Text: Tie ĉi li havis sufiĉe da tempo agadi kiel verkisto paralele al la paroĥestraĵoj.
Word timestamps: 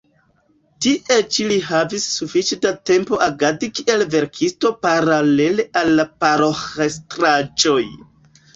Tie 0.85 1.17
ĉi 1.35 1.43
li 1.51 1.57
havis 1.65 2.07
sufiĉe 2.13 2.57
da 2.63 2.71
tempo 2.91 3.21
agadi 3.27 3.71
kiel 3.81 4.03
verkisto 4.15 4.73
paralele 4.89 5.69
al 5.85 5.95
la 6.01 6.09
paroĥestraĵoj. 6.25 7.81